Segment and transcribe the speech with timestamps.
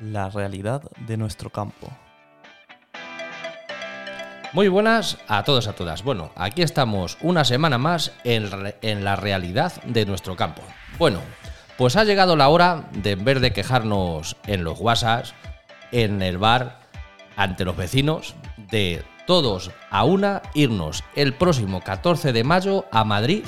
[0.00, 1.88] la realidad de nuestro campo.
[4.52, 6.02] Muy buenas a todos a todas.
[6.02, 10.62] Bueno, aquí estamos una semana más en, la realidad de nuestro campo.
[10.98, 11.20] Bueno,
[11.78, 15.34] pues ha llegado la hora de en vez de quejarnos en los WhatsApps,
[15.92, 16.80] en el bar,
[17.36, 23.44] ante los vecinos, de todos a una irnos el próximo 14 de mayo a Madrid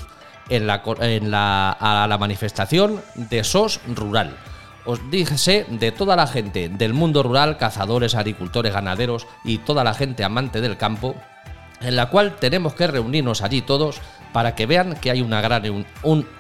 [0.51, 4.37] en a la manifestación de SOS Rural.
[4.85, 9.95] Os díjese de toda la gente del mundo rural, cazadores, agricultores, ganaderos y toda la
[9.95, 11.15] gente amante del campo,
[11.81, 14.01] en la cual tenemos que reunirnos allí todos
[14.33, 15.87] para que vean que hay una gran,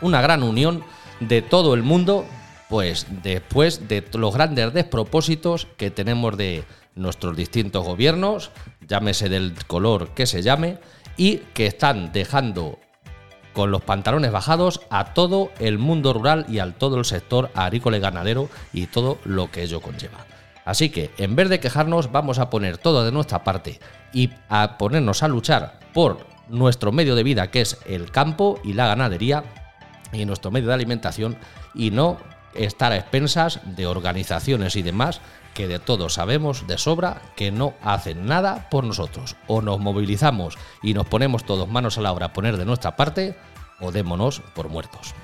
[0.01, 0.83] una gran unión
[1.21, 2.27] de todo el mundo,
[2.69, 8.51] pues después de los grandes despropósitos que tenemos de nuestros distintos gobiernos,
[8.87, 10.79] llámese del color que se llame,
[11.17, 12.79] y que están dejando
[13.53, 17.97] con los pantalones bajados a todo el mundo rural y al todo el sector agrícola
[17.97, 20.27] y ganadero y todo lo que ello conlleva.
[20.65, 23.81] Así que, en vez de quejarnos, vamos a poner todo de nuestra parte
[24.13, 28.75] y a ponernos a luchar por nuestro medio de vida, que es el campo y
[28.75, 29.45] la ganadería,
[30.13, 31.37] y nuestro medio de alimentación,
[31.75, 32.19] y no
[32.55, 35.21] estar a expensas de organizaciones y demás
[35.55, 39.37] que de todos sabemos de sobra que no hacen nada por nosotros.
[39.47, 42.97] O nos movilizamos y nos ponemos todos manos a la obra a poner de nuestra
[42.97, 43.37] parte,
[43.81, 45.15] o démonos por muertos.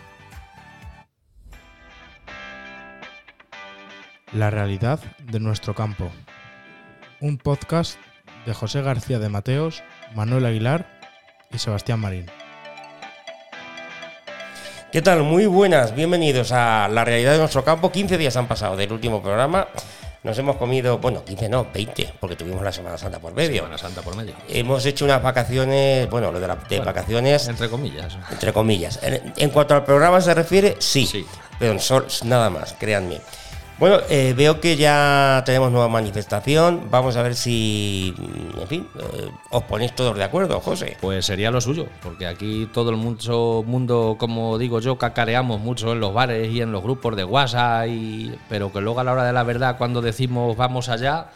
[4.32, 6.10] La realidad de nuestro campo.
[7.20, 7.98] Un podcast
[8.46, 9.82] de José García de Mateos,
[10.14, 10.86] Manuel Aguilar
[11.50, 12.26] y Sebastián Marín.
[14.92, 15.22] ¿Qué tal?
[15.22, 17.92] Muy buenas, bienvenidos a La realidad de nuestro campo.
[17.92, 19.68] 15 días han pasado del último programa
[20.22, 23.62] nos hemos comido, bueno, 15 no, 20, porque tuvimos la Semana Santa por medio.
[23.62, 24.34] Semana Santa por medio.
[24.48, 27.46] Hemos hecho unas vacaciones, bueno, lo de, las vacaciones.
[27.46, 28.18] Entre comillas.
[28.30, 28.98] Entre comillas.
[29.02, 31.06] En, cuanto al programa se refiere, sí.
[31.06, 31.24] sí.
[31.58, 31.76] Pero
[32.24, 33.20] nada más, créanme.
[33.78, 36.88] Bueno, eh, veo que ya tenemos nueva manifestación.
[36.90, 38.12] Vamos a ver si,
[38.60, 40.96] en fin, eh, os ponéis todos de acuerdo, José.
[41.00, 45.92] Pues sería lo suyo, porque aquí todo el mundo, mundo, como digo yo, cacareamos mucho
[45.92, 49.12] en los bares y en los grupos de WhatsApp, y, pero que luego a la
[49.12, 51.28] hora de la verdad, cuando decimos vamos allá,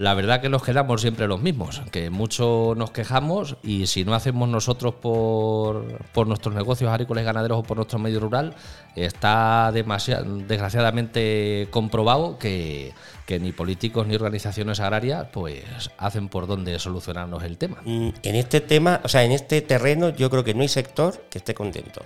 [0.00, 4.14] la verdad que nos quedamos siempre los mismos, que mucho nos quejamos y si no
[4.14, 8.54] hacemos nosotros por, por nuestros negocios agrícolas y ganaderos o por nuestro medio rural,
[8.96, 12.94] está demasiado, desgraciadamente comprobado que,
[13.28, 15.64] ni políticos ni organizaciones agrarias pues
[15.98, 17.82] hacen por dónde solucionarnos el tema.
[17.84, 21.26] Mm, en este tema, o sea, en este terreno yo creo que no hay sector
[21.28, 22.00] que esté contento.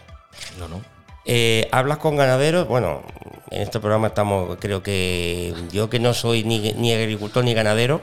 [0.59, 0.94] No, no.
[1.25, 3.03] Eh, hablas con ganaderos, bueno,
[3.51, 8.03] en este programa estamos, creo que yo que no soy ni, agricultor ni ganadero,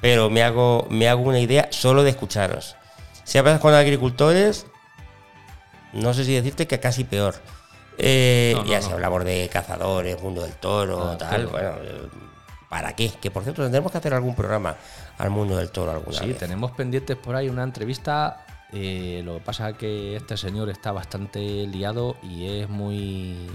[0.00, 2.76] pero me hago, me hago una idea solo de escucharos.
[3.24, 4.66] Si hablas con agricultores,
[5.92, 7.34] no sé si decirte que casi peor.
[7.96, 11.72] Eh, ya si hablamos de cazadores, mundo del toro, ah, tal, bueno,
[12.68, 13.12] ¿para qué?
[13.20, 14.74] Que por cierto tendremos que hacer algún programa
[15.18, 19.40] al mundo del toro alguna sí, tenemos pendientes por ahí una entrevista eh, lo que
[19.40, 23.48] pasa es que este señor está bastante liado y es muy,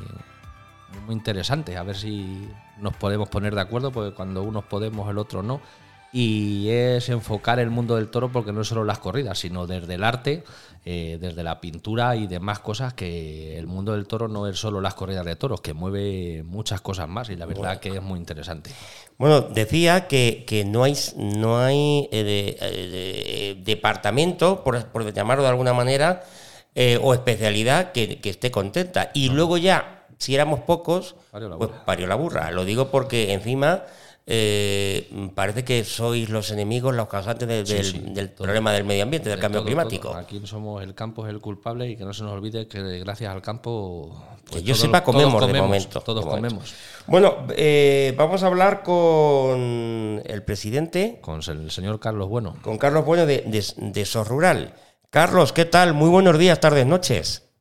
[1.05, 1.75] muy interesante.
[1.75, 5.59] A ver si nos podemos poner de acuerdo, porque cuando unos podemos, el otro no
[6.11, 9.93] y es enfocar el mundo del toro porque no es solo las corridas, sino desde
[9.93, 10.43] el arte,
[10.85, 14.81] eh, desde la pintura y demás cosas que el mundo del toro no es solo
[14.81, 18.17] las corridas de toros, que mueve muchas cosas más y la verdad que es muy
[18.17, 18.71] interesante.
[19.17, 26.23] Bueno, decía que, no hay, no hay eh, eh, departamento, por, llamarlo de alguna manera,
[27.01, 29.11] o especialidad que, esté contenta.
[29.13, 32.49] Y luego ya, si éramos pocos, pues parió la burra.
[32.51, 33.83] Lo digo porque encima
[34.31, 39.65] eh, parece que sois los enemigos, los causantes del, problema del medio ambiente, del cambio
[39.65, 40.13] climático.
[40.13, 43.33] Aquí somos el campo es el culpable y que no se nos olvide que gracias
[43.33, 44.23] al campo...
[44.47, 46.01] Pues que yo sepa, comemos, de momento.
[46.01, 46.75] Todos comemos.
[47.07, 51.17] Bueno, eh, vamos a hablar con el presidente.
[51.21, 52.55] Con el señor Carlos Bueno.
[52.61, 54.73] Con Carlos Bueno de, de, SOS Rural.
[55.09, 55.95] Carlos, ¿qué tal?
[55.95, 57.51] Muy buenos días, tardes, noches.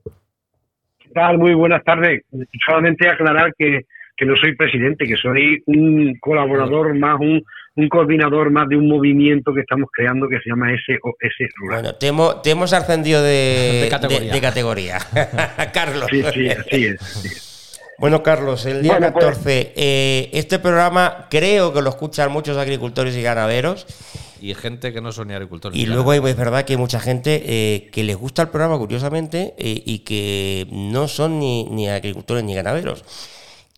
[0.98, 1.38] ¿Qué tal?
[1.38, 2.24] Muy buenas tardes.
[2.66, 3.86] Solamente aclarar que
[4.18, 7.41] que no soy presidente, que soy un colaborador más, un,
[7.76, 11.82] un coordinador más de un movimiento que estamos creando que se llama SOS Rural.
[11.82, 13.88] Bueno, te hemos, te hemos ascendido de,
[14.32, 14.98] de categoría,
[15.72, 16.06] Carlos.
[16.10, 17.80] Sí, sí, así es.
[17.98, 23.16] Bueno, Carlos, el día 14, pues- eh, este programa creo que lo escuchan muchos agricultores
[23.16, 23.86] y ganaderos.
[24.41, 25.76] Y gente que no son ni agricultores.
[25.76, 29.54] Y luego es verdad que hay mucha gente eh, que les gusta el programa, curiosamente,
[29.59, 33.04] eh, y que no son ni, ni agricultores ni ganaderos.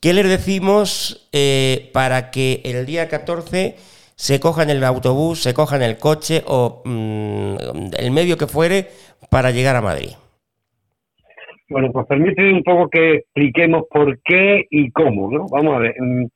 [0.00, 3.74] ¿Qué les decimos eh, para que el día 14
[4.16, 8.86] se cojan el autobús, se cojan el coche o mm, el medio que fuere
[9.30, 10.16] para llegar a Madrid?
[11.68, 15.46] Bueno, pues permíteme un poco que expliquemos por qué y cómo, ¿no?
[15.50, 15.94] Vamos a ver.
[16.00, 16.26] Mm,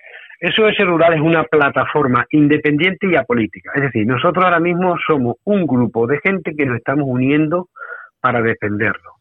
[0.43, 3.73] SOS Rural es una plataforma independiente y apolítica.
[3.75, 7.69] Es decir, nosotros ahora mismo somos un grupo de gente que nos estamos uniendo
[8.21, 9.14] para defenderlo.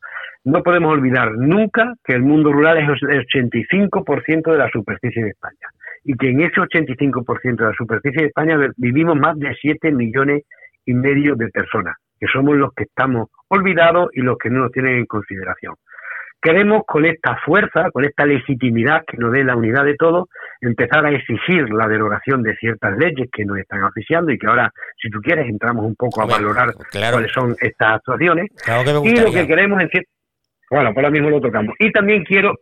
[0.45, 5.29] No podemos olvidar nunca que el mundo rural es el 85% de la superficie de
[5.29, 5.69] España
[6.03, 10.43] y que en ese 85% de la superficie de España vivimos más de 7 millones
[10.85, 14.71] y medio de personas, que somos los que estamos olvidados y los que no nos
[14.73, 15.75] tienen en consideración.
[16.41, 20.27] Queremos con esta fuerza, con esta legitimidad que nos dé la unidad de todos,
[20.59, 24.69] empezar a exigir la derogación de ciertas leyes que nos están oficiando y que ahora,
[25.01, 28.47] si tú quieres, entramos un poco a valorar cuáles son estas actuaciones.
[29.05, 29.89] y lo que queremos es
[30.73, 31.75] bueno, por ahora mismo lo tocamos.
[31.77, 32.55] Y también quiero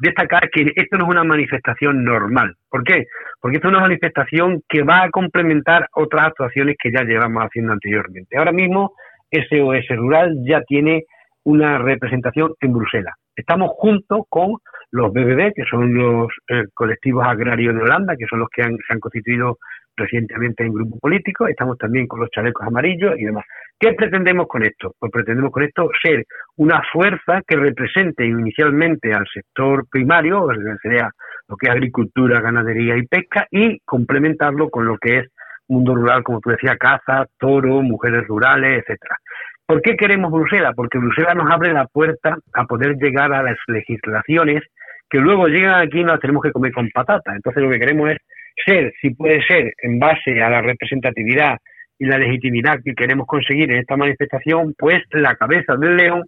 [0.00, 2.54] destacar que esto no es una manifestación normal.
[2.68, 3.06] ¿Por qué?
[3.40, 7.72] Porque esto es una manifestación que va a complementar otras actuaciones que ya llevamos haciendo
[7.72, 8.36] anteriormente.
[8.36, 8.92] Ahora mismo
[9.30, 11.04] SOS Rural ya tiene
[11.44, 13.14] una representación en Bruselas.
[13.34, 14.56] Estamos juntos con
[14.90, 18.92] los BBB, que son los eh, colectivos agrarios de Holanda, que son los que se
[18.92, 19.56] han constituido
[19.98, 23.44] recientemente en grupo político, estamos también con los chalecos amarillos y demás.
[23.80, 24.94] ¿Qué pretendemos con esto?
[24.98, 26.24] Pues pretendemos con esto ser
[26.56, 30.52] una fuerza que represente inicialmente al sector primario, o
[30.82, 31.10] sea,
[31.46, 35.28] lo que es agricultura, ganadería y pesca, y complementarlo con lo que es
[35.68, 39.16] mundo rural, como tú decías, caza, toro, mujeres rurales, etcétera.
[39.64, 40.72] ¿Por qué queremos Bruselas?
[40.74, 44.64] Porque Bruselas nos abre la puerta a poder llegar a las legislaciones
[45.10, 47.32] que luego llegan aquí y nos tenemos que comer con patata.
[47.34, 48.18] Entonces lo que queremos es
[48.64, 51.58] ser, si puede ser, en base a la representatividad
[51.98, 56.24] y la legitimidad que queremos conseguir en esta manifestación, pues la cabeza del león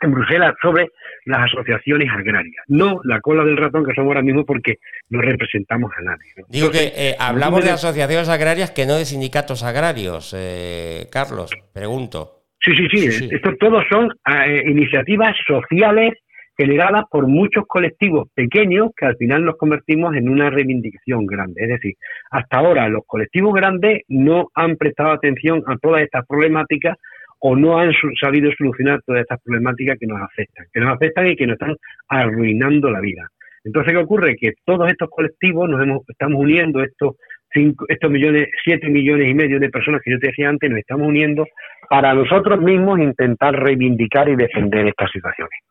[0.00, 0.88] en Bruselas sobre
[1.24, 4.76] las asociaciones agrarias, no la cola del ratón que somos ahora mismo porque
[5.10, 6.32] no representamos a nadie.
[6.48, 12.34] Digo que eh, hablamos de asociaciones agrarias que no de sindicatos agrarios, eh, Carlos, pregunto.
[12.60, 16.14] Sí, sí, sí, Estos todos son eh, iniciativas sociales
[16.58, 21.62] generadas por muchos colectivos pequeños que al final nos convertimos en una reivindicación grande.
[21.62, 21.94] Es decir,
[22.30, 26.96] hasta ahora los colectivos grandes no han prestado atención a todas estas problemáticas
[27.38, 31.36] o no han sabido solucionar todas estas problemáticas que nos afectan, que nos afectan y
[31.36, 31.76] que nos están
[32.08, 33.28] arruinando la vida.
[33.62, 34.36] Entonces, ¿qué ocurre?
[34.36, 37.14] Que todos estos colectivos nos hemos, estamos uniendo, estos,
[37.52, 40.80] cinco, estos millones, siete millones y medio de personas que yo te decía antes, nos
[40.80, 41.46] estamos uniendo
[41.88, 45.67] para nosotros mismos intentar reivindicar y defender estas situaciones.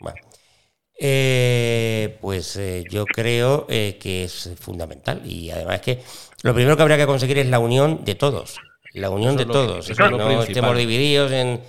[0.00, 0.18] Bueno,
[0.98, 6.02] eh, pues eh, yo creo eh, que es fundamental y además que
[6.42, 8.58] lo primero que habría que conseguir es la unión de todos,
[8.94, 11.60] la unión de todos, que no estemos divididos en...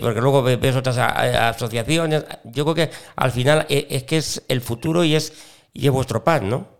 [0.00, 5.02] porque luego ves otras asociaciones, yo creo que al final es que es el futuro
[5.04, 5.32] y es,
[5.72, 6.79] y es vuestro pan, ¿no?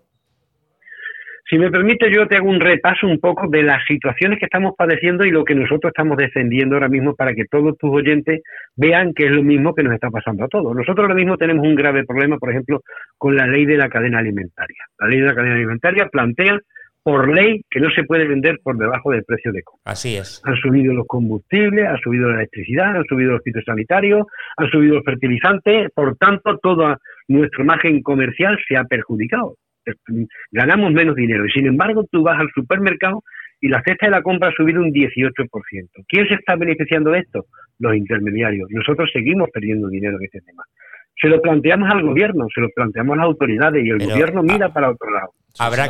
[1.51, 4.75] Si me permite, yo te hago un repaso un poco de las situaciones que estamos
[4.79, 8.43] padeciendo y lo que nosotros estamos defendiendo ahora mismo para que todos tus oyentes
[8.77, 10.77] vean que es lo mismo que nos está pasando a todos.
[10.77, 12.83] Nosotros ahora mismo tenemos un grave problema, por ejemplo,
[13.19, 14.85] con la ley de la cadena alimentaria.
[15.01, 16.61] La ley de la cadena alimentaria plantea
[17.03, 19.91] por ley que no se puede vender por debajo del precio de compra.
[19.91, 20.41] Así es.
[20.45, 24.25] Han subido los combustibles, ha subido la electricidad, han subido los fitosanitarios,
[24.57, 29.57] han subido los fertilizantes, por tanto, toda nuestra imagen comercial se ha perjudicado
[30.51, 31.47] ganamos menos dinero.
[31.47, 33.23] Y sin embargo, tú vas al supermercado
[33.61, 36.05] y la cesta de la compra ha subido un 18%.
[36.09, 37.47] ¿Quién se está beneficiando de esto?
[37.79, 38.69] Los intermediarios.
[38.71, 40.65] Nosotros seguimos perdiendo dinero en este tema.
[41.21, 44.73] Se lo planteamos al gobierno, se lo planteamos a las autoridades y el gobierno mira
[44.73, 45.33] para otro lado.
[45.59, 45.85] Habrá,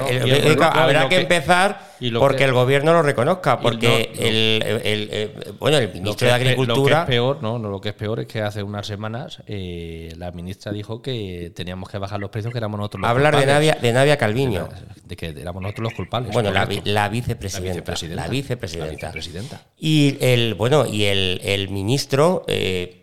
[0.72, 1.78] habrá que, empezar
[2.18, 7.00] porque el gobierno lo reconozca, porque el, bueno, el ministro de Agricultura...
[7.00, 10.12] Lo que es peor, no, lo que es peor es que hace unas semanas eh,
[10.16, 13.46] la ministra dijo que teníamos que bajar los precios, que éramos nosotros los Hablar culpables.
[13.46, 14.68] de Navia, de Navia Calviño.
[15.04, 16.32] De, que éramos nosotros los culpables.
[16.32, 16.64] Bueno, la,
[17.08, 19.12] vicepresidenta, la, vicepresidenta,
[19.78, 22.44] Y el, bueno, y el, el ministro...
[22.48, 22.96] Eh,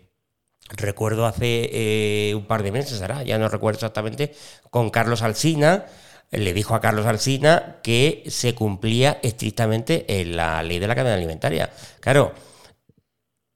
[0.76, 4.32] recuerdo hace eh, un par de meses, ahora ya no recuerdo exactamente,
[4.70, 5.84] con Carlos Alsina,
[6.30, 11.16] le dijo a Carlos Alsina que se cumplía estrictamente en la ley de la cadena
[11.16, 11.70] alimentaria.
[12.00, 12.32] Claro,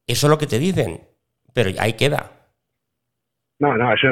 [0.06, 1.00] eso es lo que te dicen,
[1.52, 2.30] pero ahí queda.
[3.60, 4.08] No, no, eso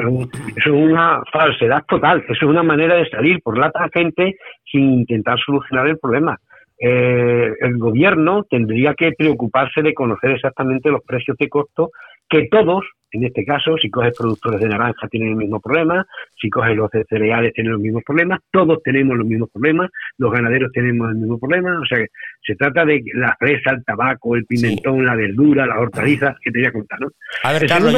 [0.55, 4.37] es, una falsedad total, eso es una manera de salir por la gente
[4.71, 6.39] sin intentar solucionar el problema.
[6.79, 11.91] Eh, el gobierno tendría que preocuparse de conocer exactamente los precios de costo
[12.31, 16.05] que todos, en este caso, si coges productores de naranja tienen el mismo problema,
[16.39, 20.31] si coges los de cereales tienen los mismos problemas, todos tenemos los mismos problemas, los
[20.31, 22.07] ganaderos tenemos el mismo problema, o sea que
[22.45, 26.59] se trata de la fresa, el tabaco, el pimentón, la verdura, las hortalizas, que te
[26.59, 27.07] voy a contar, ¿no?
[27.43, 27.93] A ver, Carlos,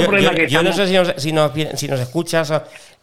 [0.49, 2.51] yo, no sé si nos, si, nos, si nos escuchas,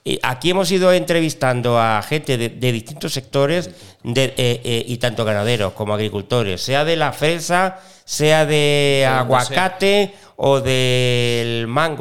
[0.04, 3.70] eh, aquí hemos ido entrevistando a gente de, distintos sectores
[4.02, 10.14] de, eh, eh, y tanto ganaderos como agricultores, sea de la fresa, sea de aguacate
[10.36, 11.99] o del mango,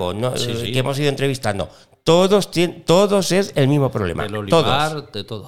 [0.72, 1.70] que hemos ido entrevistando.
[2.04, 2.50] todos,
[2.86, 4.24] todos es el mismo problema.
[4.24, 5.12] Del olivar, Todos.
[5.12, 5.46] de todo.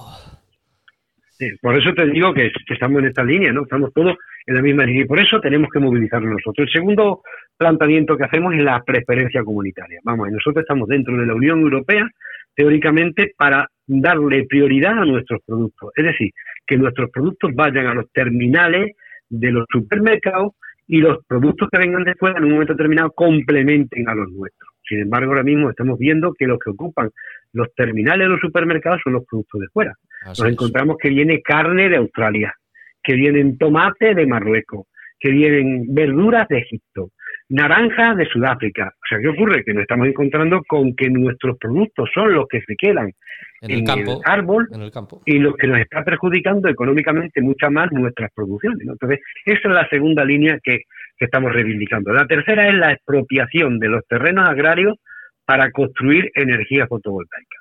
[1.38, 3.62] Sí, por eso te digo que, que estamos en esta línea, ¿no?
[3.62, 4.14] Estamos todos
[4.46, 6.68] en la misma línea y por eso tenemos que movilizarnos nosotros.
[6.68, 7.22] El segundo
[7.56, 9.98] planteamiento que hacemos es la preferencia comunitaria.
[10.04, 12.08] Vamos, y nosotros estamos dentro de la Unión Europea,
[12.54, 15.90] teóricamente, para darle prioridad a nuestros productos.
[15.96, 16.30] Es decir,
[16.66, 18.92] que nuestros productos vayan a los terminales
[19.28, 20.52] de los supermercados
[20.92, 24.68] y los productos que vengan de fuera en un momento determinado complementen a los nuestros.
[24.86, 27.08] Sin embargo, ahora mismo estamos viendo que los que ocupan
[27.54, 29.94] los terminales de los supermercados son los productos de fuera.
[30.26, 30.52] Así Nos es.
[30.52, 32.54] encontramos que viene carne de Australia,
[33.02, 34.86] que vienen tomates de Marruecos,
[35.18, 37.08] que vienen verduras de Egipto,
[37.48, 38.92] naranjas de Sudáfrica.
[38.94, 39.64] O sea, ¿qué ocurre?
[39.64, 43.12] Que nos estamos encontrando con que nuestros productos son los que se quedan
[43.62, 44.20] En el campo.
[44.24, 45.22] árbol En el campo.
[45.24, 48.84] y los que nos está perjudicando económicamente mucho más nuestras producciones.
[48.84, 48.92] ¿no?
[48.92, 50.80] Entonces, esa es la segunda línea que,
[51.16, 52.12] que estamos reivindicando.
[52.12, 54.96] La tercera es la expropiación de los terrenos agrarios
[55.44, 57.58] para construir energía fotovoltaica.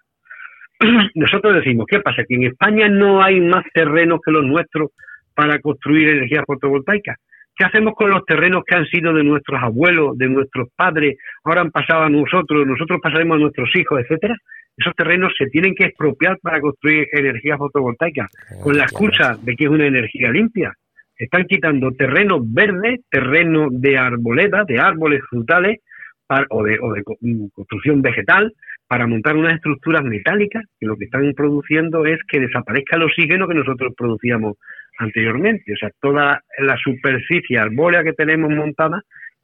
[1.16, 2.24] Nosotros decimos, ¿qué pasa?
[2.28, 4.90] Que en España no hay más terrenos que los nuestros
[5.36, 7.16] para construir energía fotovoltaica.
[7.56, 11.62] ¿Qué hacemos con los terrenos que han sido de nuestros abuelos, de nuestros padres, ahora
[11.62, 14.36] han pasado a nosotros, nosotros pasaremos a nuestros hijos, etcétera?
[14.78, 18.28] Esos terrenos se tienen que expropiar para construir energía fotovoltaica,
[18.64, 20.74] con la excusa de que es una energía limpia.
[21.18, 25.80] Están quitando terrenos verdes, terrenos de arboleda, de árboles frutales
[26.26, 28.54] para- o de, o de mm, construcción vegetal
[28.88, 33.48] para montar unas estructuras metálicas que lo que están produciendo es que desaparezca el oxígeno
[33.48, 34.58] que nosotros producíamos
[34.98, 35.74] anteriormente.
[35.74, 39.02] O sea, toda la superficie arbórea que tenemos montada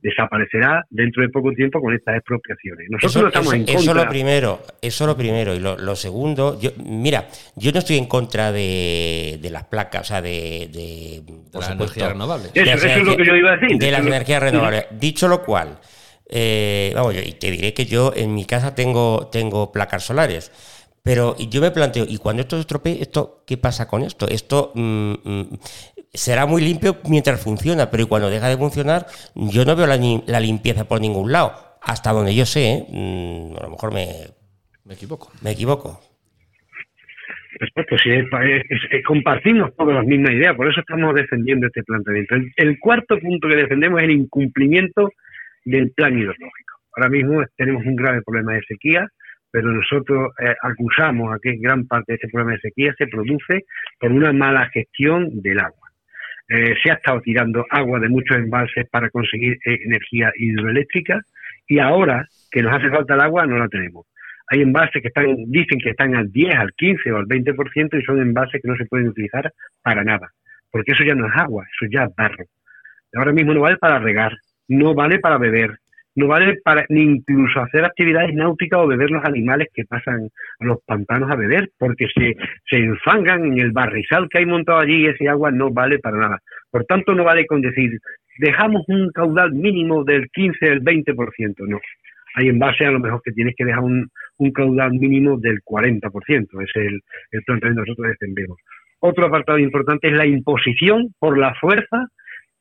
[0.09, 2.87] desaparecerá dentro de poco tiempo con estas expropiaciones.
[2.89, 4.03] Nosotros Eso, no estamos eso- en eso contra.
[4.03, 5.55] lo primero, eso lo primero.
[5.55, 10.01] Y lo, lo segundo, yo, mira, yo no estoy en contra de, de las placas,
[10.01, 12.49] o sea, de, de, De por la supuesto, energía renovable.
[12.53, 13.77] Eso- las eso es lo energías- que yo iba a decir.
[13.77, 14.85] De las Eso- energías renovables.
[14.91, 15.77] Dicho lo cual,
[16.29, 20.51] eh, vamos, yo, y te diré que yo en mi casa tengo, tengo placas solares.
[21.07, 24.27] Pero yo me planteo, ¿y cuando esto se estropee, esto, qué pasa con esto?
[24.27, 25.59] Esto mm, mm,
[26.13, 30.39] será muy limpio mientras funciona, pero ¿y cuando deja de funcionar, yo no veo la,
[30.41, 31.53] limpieza por ningún lado.
[31.81, 32.85] Hasta donde yo sé, ¿eh?
[32.89, 34.07] Mm, a lo mejor me,
[34.83, 35.31] Me equivoco.
[35.41, 36.01] me equivoco.
[37.57, 42.35] Perfecto, sí, es, compartimos todas las mismas ideas, por eso estamos defendiendo este planteamiento.
[42.35, 45.09] El, el cuarto punto que defendemos es el incumplimiento
[45.63, 46.73] del plan hidrológico.
[46.97, 49.07] Ahora mismo tenemos un grave problema de sequía,
[49.57, 53.65] pero nosotros eh, acusamos a que gran parte de este problema de sequía se produce
[53.99, 55.89] por una mala gestión del agua.
[56.47, 61.21] Eh, se ha estado tirando agua de muchos embalses para conseguir eh, energía hidroeléctrica
[61.67, 64.05] y ahora que nos hace falta el agua no la tenemos
[64.49, 68.05] hay envases que están, dicen que están al 10, al 15 o al 20% y
[68.05, 70.31] son envases que no se pueden utilizar para nada,
[70.71, 72.45] porque eso ya no es agua, eso ya es barro.
[73.15, 74.37] Ahora mismo no vale para regar,
[74.67, 75.79] no vale para beber,
[76.17, 80.65] no vale para ni incluso hacer actividades náuticas o beber los animales que pasan a
[80.65, 82.35] los pantanos a beber, porque se,
[82.67, 86.17] se enfangan en el barrizal que hay montado allí y ese agua no vale para
[86.17, 86.39] nada.
[86.71, 87.99] Por tanto, no vale con decir,
[88.39, 91.79] dejamos un caudal mínimo del 15, del 20%, no
[92.33, 96.63] hay envases a lo mejor que tienes que dejar un, un caudal mínimo del 40%,
[96.63, 98.57] es el, el planteamiento que nosotros defendemos.
[98.99, 102.07] Otro apartado importante es la imposición por la fuerza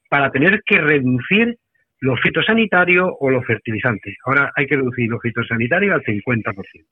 [0.08, 1.56] para tener que reducir
[2.00, 4.16] los fitosanitarios o los fertilizantes.
[4.24, 6.84] Ahora hay que reducir los fitosanitarios al 50%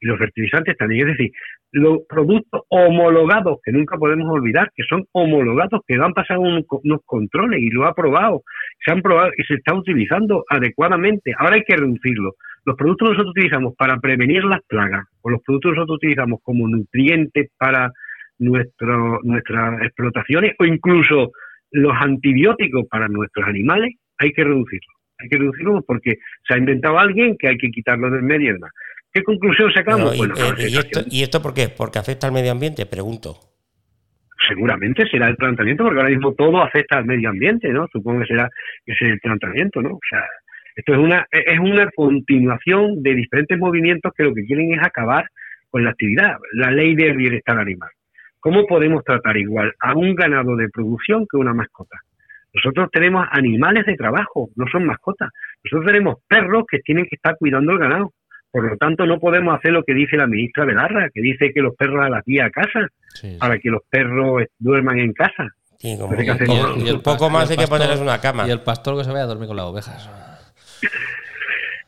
[0.00, 1.08] y los fertilizantes también.
[1.08, 1.32] Es decir,
[1.72, 7.00] los productos homologados, que nunca podemos olvidar, que son homologados, que han pasado un- unos
[7.04, 8.42] controles y lo ha probado,
[8.84, 11.34] se han probado y se está utilizando adecuadamente.
[11.36, 12.34] Ahora hay que reducirlo.
[12.64, 16.40] Los productos que nosotros utilizamos para prevenir las plagas o los productos que nosotros utilizamos
[16.42, 17.90] como nutrientes para
[18.38, 21.32] nuestro, nuestras explotaciones o incluso
[21.72, 24.92] los antibióticos para nuestros animales, hay que reducirlo.
[25.18, 28.52] Hay que reducirlo porque se ha inventado alguien que hay que quitarlo del medio y
[28.54, 28.72] demás.
[29.12, 30.14] ¿Qué conclusión sacamos?
[30.14, 31.68] Y, Bueno, eh, ¿y, esto, ¿Y esto por qué?
[31.68, 32.86] ¿Porque afecta al medio ambiente?
[32.86, 33.36] Pregunto.
[34.46, 37.88] seguramente será el planteamiento, porque ahora mismo todo afecta al medio ambiente, ¿no?
[37.92, 38.48] Supongo que será
[38.86, 39.94] ese el planteamiento, ¿no?
[39.94, 40.24] O sea,
[40.76, 45.26] esto es una es una continuación de diferentes movimientos que lo que quieren es acabar
[45.70, 47.90] con la actividad, la ley del bienestar animal.
[48.40, 51.98] ¿Cómo podemos tratar igual a un ganado de producción que una mascota?
[52.54, 55.30] Nosotros tenemos animales de trabajo, no son mascotas.
[55.64, 58.12] Nosotros tenemos perros que tienen que estar cuidando el ganado.
[58.50, 61.60] Por lo tanto, no podemos hacer lo que dice la ministra Belarra, que dice que
[61.60, 63.36] los perros a las 10 a casa, Sí, sí.
[63.38, 65.48] para que los perros duerman en casa.
[65.76, 68.48] Sí, como- y- hacer- y el un poco más hay el que ponerles una cama.
[68.48, 70.10] Y el pastor que se vaya a dormir con las ovejas.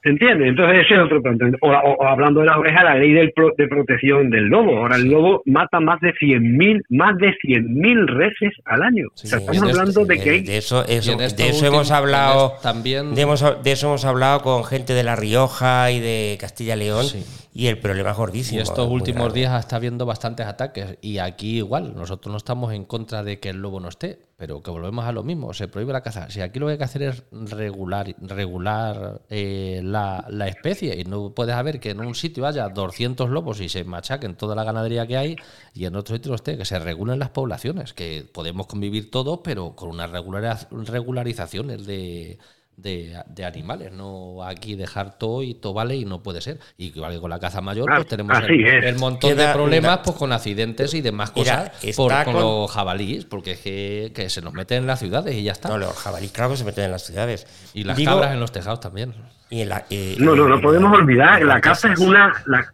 [0.03, 0.49] ¿te entiendes?
[0.49, 1.45] Entonces ese es otro punto.
[1.61, 4.79] O, o- o hablando de la oveja, la ley del pro- de protección del lobo.
[4.79, 9.07] Ahora el lobo mata más de 100.000 más de 100.000 reses al año.
[9.13, 11.91] o sea, Sí, estamos de hablando de que hay de eso, de eso último- hemos
[11.91, 12.55] hablado.
[12.63, 16.77] también- de, hemos- de eso hemos hablado con gente de La Rioja y de Castilla
[16.77, 17.05] y León.
[17.05, 17.25] Sí.
[17.53, 18.61] Y el problema es gordísimo.
[18.61, 20.99] Y estos últimos días está habiendo bastantes ataques.
[21.01, 24.63] Y aquí igual, nosotros no estamos en contra de que el lobo no esté, pero
[24.63, 26.31] que volvemos a lo mismo, se prohíbe la caza.
[26.31, 31.05] Si aquí lo que hay que hacer es regular, regular eh, la, la especie, y
[31.05, 34.63] no puedes haber que en un sitio haya 200 lobos y se machaquen toda la
[34.63, 35.37] ganadería que hay,
[35.75, 39.41] y en otro sitio no esté, que se regulen las poblaciones, que podemos convivir todos,
[39.43, 42.39] pero con unas regulariz- regularizaciones de,
[42.83, 46.59] de, de animales, no aquí dejar todo y todo vale y no puede ser.
[46.77, 50.01] Y igual que con la caza mayor, pues tenemos el, el montón Queda de problemas
[50.05, 54.13] pues con accidentes y demás Mira, cosas por, con con- los jabalíes, porque es que,
[54.15, 55.69] que se nos meten en las ciudades y ya está.
[55.69, 57.47] No, los jabalíes, claro que se meten en las ciudades.
[57.75, 59.13] y las Digo, cabras en los tejados también.
[59.51, 61.99] y en la- eh, No, no, no en- podemos en- olvidar, en la caza es
[62.01, 62.33] una...
[62.47, 62.73] La,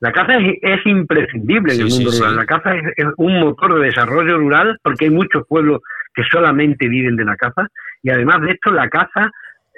[0.00, 2.18] la caza es, es imprescindible en Sí, el sí, mundo sí.
[2.18, 2.36] rural.
[2.36, 5.80] La caza es, es un motor de desarrollo rural porque hay muchos pueblos
[6.14, 7.68] que solamente viven de la caza
[8.02, 9.30] y además de esto la caza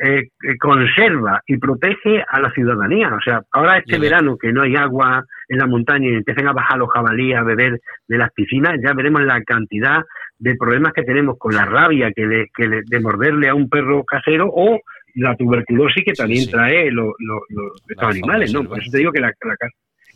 [0.03, 3.09] eh, eh, conserva y protege a la ciudadanía.
[3.15, 6.53] O sea, ahora este verano que no hay agua en la montaña y empiezan a
[6.53, 10.03] bajar los jabalíes a beber de las piscinas, ya veremos la cantidad
[10.39, 13.69] de problemas que tenemos con la rabia que le, que le- de morderle a un
[13.69, 14.81] perro casero o
[15.17, 16.51] la tuberculosis que también sí.
[16.51, 18.65] trae lo- lo- lo- estos animales, ¿no?
[18.65, 19.57] Por eso te digo que la, la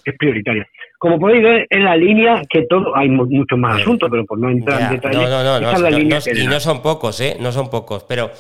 [0.05, 0.67] es prioritaria.
[0.99, 4.39] Como podéis ver, en la línea que todo, hay mu- muchos más asuntos, pero por
[4.41, 5.99] no entrar Ya, en detalle, no, no, no, no, no, no,
[6.35, 7.37] y no son pocos, ¿eh?
[7.41, 8.05] No son pocos.
[8.09, 8.31] Pero,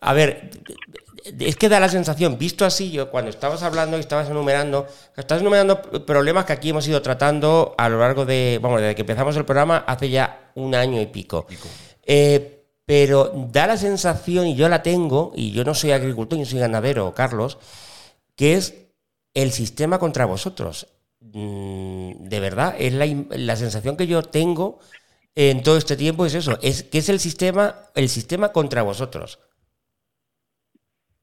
[0.00, 0.50] a ver,
[1.40, 4.86] es que da la sensación, visto así, yo cuando estabas hablando y estabas enumerando,
[5.16, 9.02] estás enumerando problemas que aquí hemos ido tratando a lo largo de, vamos, desde que
[9.02, 11.46] empezamos el programa hace ya un año y pico.
[12.04, 16.46] Eh, pero da la sensación, y yo la tengo, y yo no soy agricultor, yo
[16.46, 17.58] soy ganadero, Carlos,
[18.34, 18.74] que es
[19.34, 20.88] el sistema contra vosotros.
[21.20, 24.78] Mm, De verdad, es la, la sensación que yo tengo
[25.34, 29.38] en todo este tiempo es eso, es que es el sistema, el sistema contra vosotros.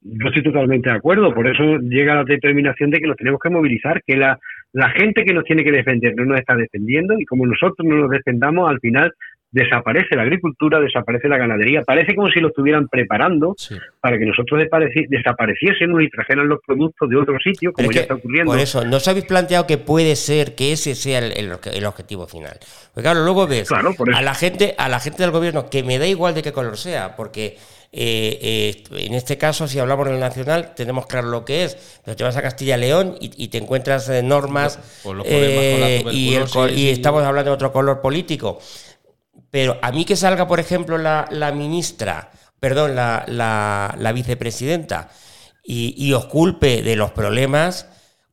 [0.08, 3.50] Yo estoy totalmente de acuerdo, por eso llega la determinación de que nos tenemos que
[3.50, 4.38] movilizar, que la,
[4.72, 7.96] la gente que nos tiene que defender no nos está defendiendo y como nosotros no
[7.96, 9.12] nos defendamos, al final
[9.52, 13.76] desaparece la agricultura, desaparece la ganadería, parece como si lo estuvieran preparando Sí.
[14.02, 18.15] para que nosotros desapareci- desapareciésemos y trajeran los productos de otro sitio, como ya está
[18.15, 18.52] ocurriendo.
[18.52, 21.86] Por eso, ¿no os habéis planteado que puede ser que ese sea el, el- el
[21.86, 22.58] objetivo final?
[22.94, 25.98] Porque claro, luego ves Claro, a la gente, a la gente del gobierno, que me
[26.00, 27.56] da igual de qué color sea, porque
[27.97, 32.15] eh, eh, en este caso, si hablamos del nacional, tenemos claro lo que es, pero
[32.17, 34.79] te vas a Castilla y León y, y te encuentras eh, normas
[35.17, 38.60] los problemas con la eh, y, el y estamos hablando de otro color político.
[39.49, 45.10] Pero a mí que salga, por ejemplo, la, la ministra, perdón, la, la- la vicepresidenta,
[45.63, 47.88] y, y os culpe de los problemas,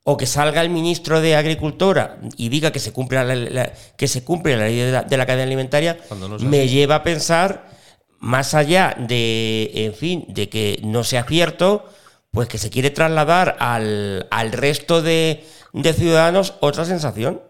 [0.05, 4.25] o que salga el ministro de Agricultura y diga que se cumple la, que se
[4.25, 5.97] cumple la ley de la, de la cadena alimentaria,
[6.45, 7.71] no me lleva a pensar,
[8.23, 11.85] más allá de, en fin, de que no sea cierto,
[12.31, 15.41] pues que se quiere trasladar al, al resto de,
[15.73, 17.41] de ciudadanos otra sensación.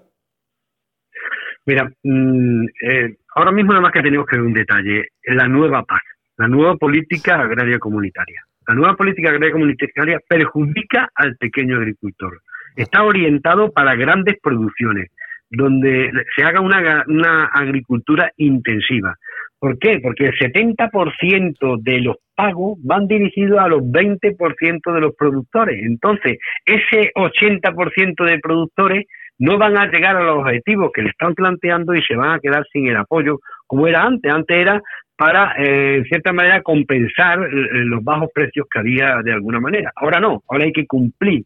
[1.66, 5.84] Mira, mm, eh, ahora mismo nada más que tenemos que ver un detalle, la nueva
[5.84, 6.02] PAC,
[6.38, 8.42] la nueva política agraria comunitaria.
[8.66, 12.40] La nueva política agraria comunitaria perjudica al pequeño agricultor.
[12.76, 15.10] Está orientado para grandes producciones,
[15.50, 19.16] donde se haga una, una agricultura intensiva.
[19.62, 20.00] ¿Por qué?
[20.02, 25.80] Porque el 70% de los pagos van dirigidos a los 20% de los productores.
[25.84, 29.06] Entonces, ese 80% de productores
[29.38, 32.40] no van a llegar a los objetivos que le están planteando y se van a
[32.40, 34.32] quedar sin el apoyo como era antes.
[34.32, 34.82] Antes era
[35.16, 39.92] para, eh, en cierta manera, compensar eh, los bajos precios que había de alguna manera.
[39.94, 41.44] Ahora no, ahora hay que cumplir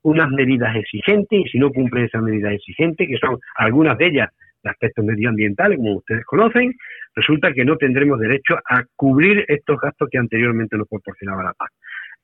[0.00, 4.30] unas medidas exigentes y si no cumplen esas medidas exigentes, que son algunas de ellas
[4.64, 6.74] aspectos medioambientales, como ustedes conocen,
[7.14, 11.70] resulta que no tendremos derecho a cubrir estos gastos que anteriormente nos proporcionaba la PAC.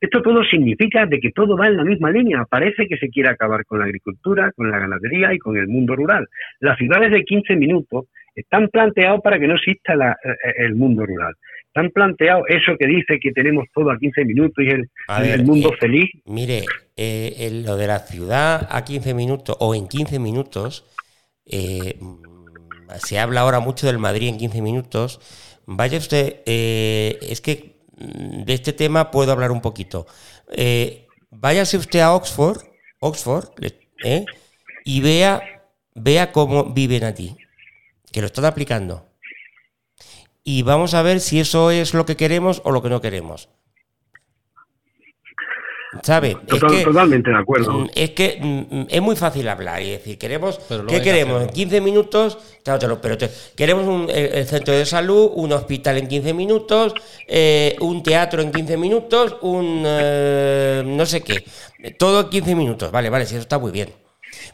[0.01, 2.45] Esto todo significa de que todo va en la misma línea.
[2.51, 5.97] Parece que se quiere acabar con la agricultura, con la ganadería y con el mundo
[5.97, 6.27] rural.
[6.61, 11.07] Las ciudades de 15 minutos están planteados para que no exista la- eh, el mundo
[11.07, 11.33] rural.
[11.69, 14.89] Están planteados eso que dice que tenemos todo a 15 minutos y el,
[15.25, 16.11] el mundo eh, feliz.
[16.27, 16.63] Mire,
[16.97, 20.94] eh, lo de la ciudad a 15 minutos o en 15 minutos,
[21.47, 21.99] eh,
[23.05, 25.21] se habla ahora mucho del Madrid en 15 minutos.
[25.67, 30.07] Vaya usted, eh, es que mm, de este tema puedo hablar un poquito.
[30.53, 32.63] Eh, váyase usted a Oxford,
[33.01, 33.51] Oxford,
[34.85, 35.43] y vea,
[35.95, 37.37] vea cómo viven allí,
[38.13, 39.09] que lo están aplicando.
[40.43, 43.49] Y vamos a ver si eso es lo que queremos o lo que no queremos.
[46.03, 46.37] ¿Sabes?
[46.47, 47.73] Total- totalmente de acuerdo.
[47.73, 51.37] mm, Es que mm, es muy fácil hablar y decir, queremos, ¿qué que queremos?
[51.37, 51.53] En hacerlo.
[51.55, 55.53] 15 minutos, claro, te lo- pero te- queremos un el, el centro de salud, un
[55.53, 56.95] hospital en 15 minutos,
[57.29, 61.45] eh, un teatro en 15 minutos, un eh, no sé qué,
[61.99, 63.89] todo en 15 minutos, vale, vale, sí, eso está muy bien.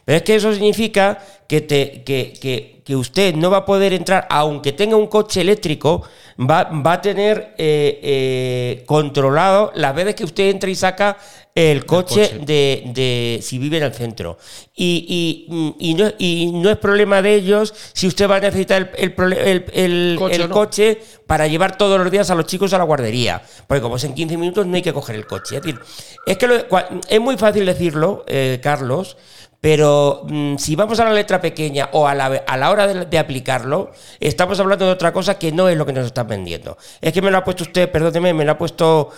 [0.05, 3.93] Pero es que eso significa que, te, que, que- que usted no va a poder
[3.93, 6.01] entrar, aunque tenga un coche eléctrico,
[6.39, 11.15] va, va a tener eh, eh, controlado las veces que usted entra y saca
[11.53, 12.39] el coche, coche.
[12.45, 14.37] De, de si vive en el centro.
[14.75, 18.91] Y, y- y no, y no es problema de ellos si usted va a necesitar
[18.97, 20.49] el, el el- el- Coche no.
[20.49, 23.41] coche para llevar todos los días a los chicos a la guardería.
[23.67, 25.57] Porque como es en 15 minutos no hay que coger el coche.
[25.57, 25.79] Es decir,
[26.25, 26.65] es que lo-
[27.07, 29.17] es muy fácil decirlo, eh, Carlos,
[29.61, 33.05] pero mm, si vamos a la letra pequeña o a la, a la hora de,
[33.05, 36.77] de aplicarlo, estamos hablando de otra cosa que no es lo que nos están vendiendo.
[36.99, 39.09] Es que me lo ha puesto usted, perdóneme, me lo ha puesto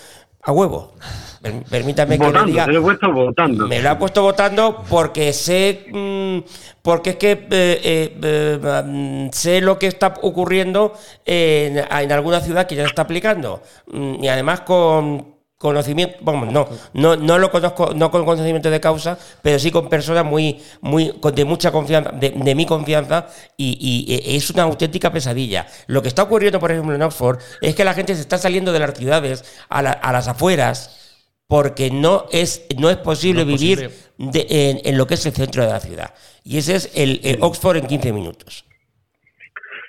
[0.43, 0.95] a huevo.
[1.41, 2.65] Per- Permítame que le diga.
[2.65, 3.67] se lo he puesto votando.
[3.67, 6.39] Me lo ha puesto votando porque sé, mm,
[6.82, 10.93] porque es que eh, eh, eh, mm, sé lo que está ocurriendo
[11.25, 15.33] en, en alguna ciudad que ya se está aplicando Mm, y además con
[15.63, 19.89] conocimiento, vamos, no, no, no lo conozco, no con conocimiento de causa, pero sí con
[19.89, 24.49] personas muy, muy, con- de mucha confianza, de, de mi confianza y, y, eh, es
[24.52, 25.65] una auténtica pesadilla.
[25.88, 28.71] Lo que está ocurriendo, por ejemplo, en Oxford es que la gente se está saliendo
[28.71, 30.99] de las ciudades a, la- a las afueras
[31.47, 34.32] porque no es, no es posible No es vivir posible.
[34.32, 36.13] de- en, en lo que es el centro de la ciudad.
[36.43, 38.65] Y ese es el, el Oxford en 15 minutos.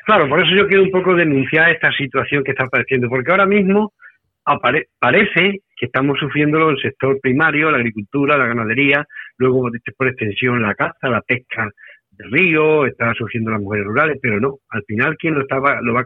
[0.06, 3.46] Claro, por eso yo quiero un poco denunciar esta situación que está apareciendo, porque ahora
[3.46, 3.92] mismo
[4.44, 9.06] apare- parece que estamos sufriéndolo el sector primario, la agricultura, la ganadería,
[9.38, 11.68] luego por extensión la caza, la pesca
[12.12, 15.92] del río, está sufriendo las mujeres rurales, pero no, al final quien lo, estaba, lo,
[15.94, 16.04] va a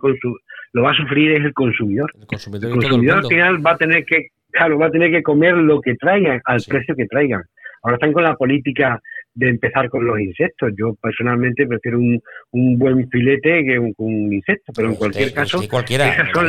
[0.72, 2.10] lo va a sufrir es el consumidor.
[2.18, 5.22] El consumidor El el al final va a tener que, claro, va a tener que
[5.22, 6.70] comer lo que traigan, al Sí.
[6.70, 7.42] precio que traigan.
[7.82, 9.00] Ahora están con la política
[9.34, 10.72] de empezar con los insectos.
[10.76, 12.20] Yo personalmente prefiero un,
[12.52, 16.28] un buen filete que un, un insecto, pero en cualquier caso, cualquiera.
[16.32, 16.48] son-.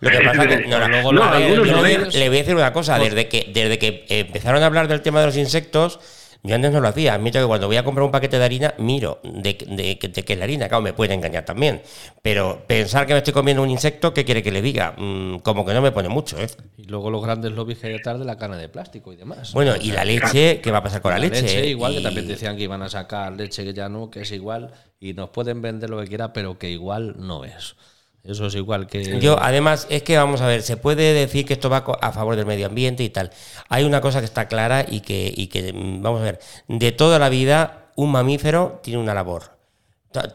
[0.00, 2.98] Lo que pasa es que no, Luego no, le, le voy a decir una cosa,
[2.98, 6.00] desde que, desde que empezaron a hablar del tema de los insectos,
[6.42, 7.14] yo antes no lo hacía.
[7.14, 10.32] Admito que cuando voy a comprar un paquete de harina, miro de, de, de qué
[10.32, 10.68] es la harina.
[10.68, 11.82] Claro, me pueden engañar también.
[12.22, 14.94] Pero pensar que me estoy comiendo un insecto, ¿qué quiere que le diga?
[14.96, 16.48] Mm, como que no me pone mucho, ¿eh?
[16.76, 19.52] Y luego los grandes lobbies que hay detrás de la cana de plástico y demás.
[19.52, 21.66] Bueno, y la leche, ¿qué va a pasar con la, leche?
[21.66, 24.72] igual que también decían que iban a sacar leche que ya no, que es igual,
[25.00, 27.76] y nos pueden vender lo que quiera, pero que igual no es.
[28.24, 29.18] Eso es igual que.
[29.20, 32.36] Yo, además, es que vamos a ver, se puede decir que esto va a favor
[32.36, 33.30] del medio ambiente y tal.
[33.68, 36.92] Hay una cosa que está clara y que, y que mm, vamos a ver, de
[36.92, 39.56] toda la vida, un mamífero tiene una labor.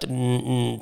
[0.07, 0.77] Mm,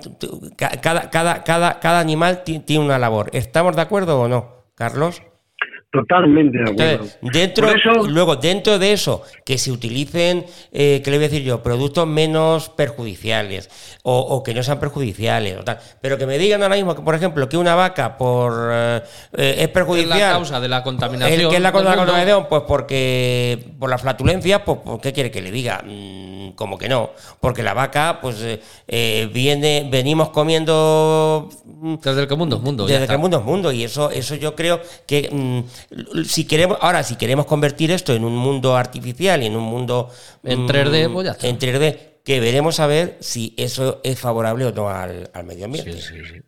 [0.56, 3.30] ca- Cada, cada, cada, cada animal ti- tiene una labor.
[3.34, 5.22] ¿Estamos de acuerdo o no, Carlos?
[5.92, 7.06] Totalmente de acuerdo.
[7.06, 11.30] Entonces, dentro, eso- luego, dentro de eso, que se utilicen, eh, ¿qué le voy a
[11.30, 11.62] decir yo?
[11.62, 13.70] Productos menos perjudiciales
[14.04, 15.80] o, o que no sean perjudiciales o tal.
[16.02, 19.02] Pero que me digan ahora mismo que, por ejemplo, que una vaca por eh,
[19.34, 20.20] eh, es es perjudicial.
[20.20, 21.40] la causa de la contaminación.
[21.42, 22.48] ¿El ¿Qué es la causa de la contaminación?
[22.48, 25.84] Pues porque por la flatulencia, pues ¿por ¿qué quiere que le diga?
[25.86, 27.12] Mm, como que no.
[27.40, 32.62] Porque la vaca, pues eh, eh, viene, venimos comiendo mm, Desde el que mundo es
[32.62, 32.86] mundo.
[32.86, 35.60] desde que el mundo es mundo y eso eso yo creo que mm,
[36.26, 40.10] si queremos ahora si queremos convertir esto en un mundo artificial y en un mundo
[40.44, 41.48] En mm, 3D, pues ya está.
[41.48, 45.66] en 3D que veremos a ver si eso es favorable o no al, al medio
[45.66, 46.42] ambiente Sí, sí, sí.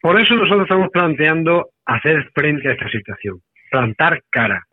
[0.00, 4.64] Por eso nosotros estamos planteando hacer frente a esta situación, plantar cara.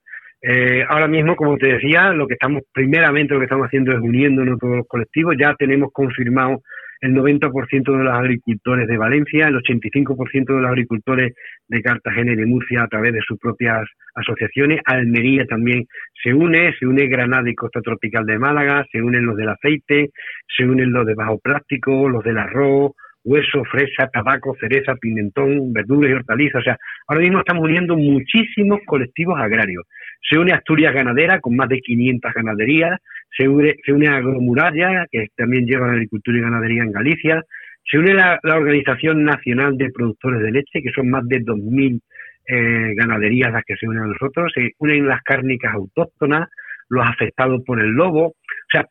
[0.41, 3.99] Eh, ahora mismo, como te decía, lo que estamos, primeramente lo que estamos haciendo es
[3.99, 5.35] uniéndonos todos los colectivos.
[5.39, 6.61] Ya tenemos confirmado
[7.01, 11.33] el 90% de los agricultores de Valencia, el 85% de los agricultores
[11.67, 14.81] de Cartagena y de Murcia a través de sus propias asociaciones.
[14.85, 15.85] Almería también
[16.23, 20.11] se une, se une Granada y Costa Tropical de Málaga, se unen los del aceite,
[20.55, 22.91] se unen los de bajo plástico, los del arroz,
[23.25, 26.61] hueso, fresa, tabaco, cereza, pimentón, verduras y hortalizas.
[26.61, 26.77] O sea,
[27.07, 29.83] ahora mismo estamos uniendo muchísimos colectivos agrarios.
[30.29, 32.99] Se une Asturias Ganadera con más de 500 ganaderías,
[33.35, 37.43] se une, se une Agromuralla, que también lleva la agricultura y ganadería en Galicia,
[37.89, 41.99] se une la, la Organización Nacional de Productores de Leche, que son más de 2.000
[42.47, 46.49] eh, ganaderías las que se unen a nosotros, se unen las cárnicas autóctonas,
[46.89, 48.27] los afectados por el lobo.
[48.27, 48.35] O
[48.71, 48.85] sea,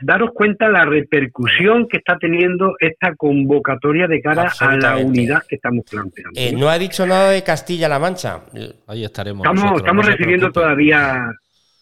[0.00, 5.56] daros cuenta la repercusión que está teniendo esta convocatoria de cara a la unidad que
[5.56, 6.32] estamos planteando.
[6.34, 8.40] Eh, no ha dicho nada de Castilla-La Mancha
[8.86, 9.44] Ahí estaremos.
[9.44, 11.30] estamos nosotros, estamos no se recibiendo todavía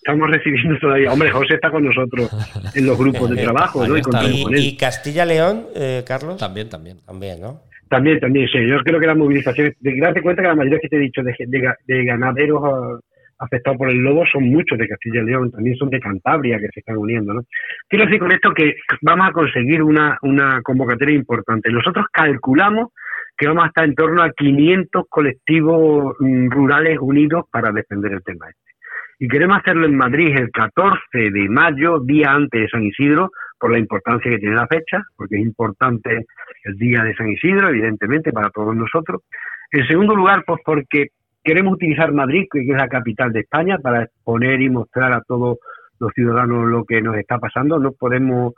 [0.04, 2.30] estamos recibiendo todavía hombre José está con nosotros
[2.74, 3.96] en los grupos de trabajo ¿no?
[3.96, 4.58] Y y, con él.
[4.58, 6.98] y Castilla-León eh, Carlos También, también.
[7.06, 8.58] también no También, también, sí.
[8.68, 11.22] Yo creo que las movilizaciones, de darte cuenta que la mayoría que te he dicho
[11.22, 12.98] de, de, de ganaderos ah,
[13.38, 16.68] afectados por el lobo son muchos de Castilla y León, también son de Cantabria que
[16.72, 17.34] se están uniendo.
[17.34, 17.42] ¿no?
[17.88, 21.70] Quiero decir con esto que vamos a conseguir una, una convocatoria importante.
[21.70, 22.88] Nosotros calculamos
[23.36, 28.22] que vamos a estar en torno a 500 colectivos mm, rurales unidos para defender el
[28.22, 28.73] tema este.
[29.18, 33.72] Y queremos hacerlo en Madrid el 14 de mayo, día antes de San Isidro, por
[33.72, 36.26] la importancia que tiene la fecha, porque es importante
[36.64, 39.22] el día de San Isidro, evidentemente, para todos nosotros.
[39.70, 41.08] En segundo lugar, pues porque
[41.42, 45.58] queremos utilizar Madrid, que es la capital de España, para exponer y mostrar a todos
[46.00, 47.78] los ciudadanos lo que nos está pasando.
[47.78, 48.54] No podemos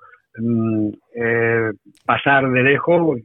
[1.14, 1.70] eh,
[2.04, 3.18] pasar de lejos,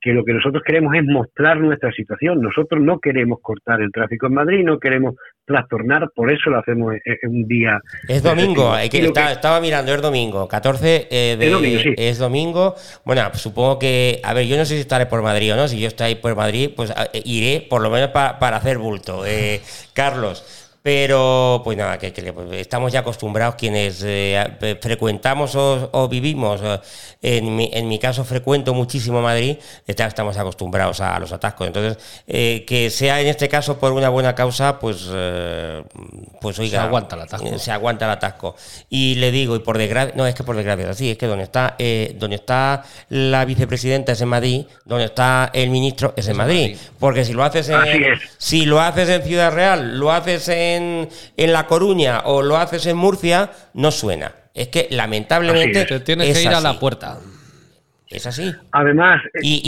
[0.00, 2.40] que lo que nosotros queremos es mostrar nuestra situación.
[2.40, 6.94] Nosotros no queremos cortar el tráfico en Madrid, no queremos trastornar, por eso lo hacemos
[7.04, 7.80] en, un día.
[8.06, 11.94] Es domingo, que, estaba mirando, es domingo, 14 eh, de, es, domingo, sí.
[11.96, 12.74] es domingo.
[13.04, 15.80] Bueno, supongo que, a ver, yo no sé si estaré por Madrid o no, si
[15.80, 16.92] yo estoy por Madrid, pues
[17.24, 19.26] iré por lo menos para hacer bulto.
[19.26, 19.60] Eh,
[19.94, 20.64] Carlos.
[20.82, 26.78] Pero, pues nada, que, pues, estamos ya acostumbrados quienes eh, frecuentamos o, vivimos, eh,
[27.20, 31.66] en, mi, en, mi, caso frecuento muchísimo Madrid, estamos acostumbrados a, los atascos.
[31.66, 35.08] Entonces, eh, que sea en este caso por una buena causa, pues,
[36.40, 36.80] pues oiga.
[36.80, 37.58] Se aguanta el atasco.
[37.58, 38.54] Se aguanta el atasco.
[38.88, 41.44] Y le digo, y por desgracia, no es que por desgracia, sí, es que donde
[41.44, 41.76] está,
[42.14, 46.76] donde está la vicepresidenta es en Madrid, donde está el ministro es en Madrid.
[47.00, 47.78] Porque si lo haces en,
[48.38, 51.08] si lo haces en Ciudad Real, lo haces en en,
[51.52, 54.32] La Coruña o lo haces en Murcia, no suena.
[54.54, 55.84] Es que lamentablemente.
[55.84, 57.18] Te tienes que ir a la puerta.
[58.08, 58.54] Es así.
[58.72, 59.62] Además, y,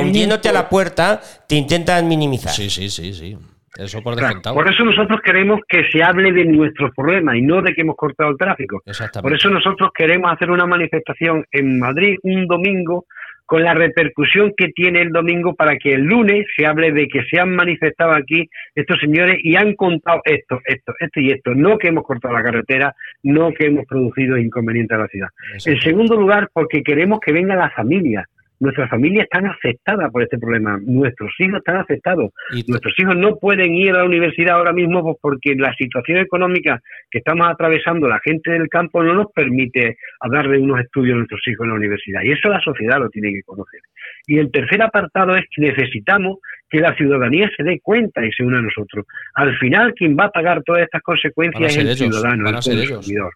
[0.00, 2.52] hundiéndote a la puerta, te intentan minimizar.
[2.52, 3.36] Sí, sí, sí, sí.
[3.78, 7.74] Eso por Por eso nosotros queremos que se hable de nuestros problemas y no de
[7.74, 8.82] que hemos cortado el tráfico.
[9.20, 13.04] Por eso nosotros queremos hacer una manifestación en Madrid un domingo
[13.46, 17.22] con la repercusión que tiene el domingo para que el lunes se hable de que
[17.24, 21.54] se han manifestado aquí estos señores y han contado esto, esto, esto y esto.
[21.54, 25.28] No que hemos cortado la carretera, no que hemos producido inconvenientes a la ciudad.
[25.64, 28.28] En segundo lugar, porque queremos que venga la familia
[28.60, 32.32] nuestras familias están afectadas por este problema, nuestros hijos están afectados,
[32.66, 36.80] nuestros hijos no pueden ir a la universidad ahora mismo pues, porque la situación económica
[37.10, 39.96] que estamos atravesando la gente del campo no nos permite
[40.30, 42.22] darle unos estudios a nuestros hijos en la universidad.
[42.22, 43.80] Y eso la sociedad lo tiene que conocer.
[44.26, 46.38] Y el tercer apartado es que necesitamos
[46.68, 49.06] que la ciudadanía se dé cuenta y se una a nosotros.
[49.34, 53.32] Al final quien va a pagar todas estas consecuencias es el ciudadano, el consumidor